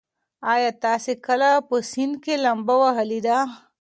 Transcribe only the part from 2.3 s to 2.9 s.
لامبو